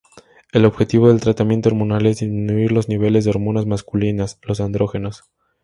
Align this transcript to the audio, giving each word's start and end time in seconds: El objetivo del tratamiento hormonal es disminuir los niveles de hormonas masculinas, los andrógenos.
El 0.51 0.65
objetivo 0.65 1.09
del 1.09 1.21
tratamiento 1.21 1.69
hormonal 1.69 2.07
es 2.07 2.21
disminuir 2.21 2.71
los 2.71 2.89
niveles 2.89 3.23
de 3.23 3.29
hormonas 3.29 3.67
masculinas, 3.67 4.39
los 4.41 4.59
andrógenos. 4.59 5.25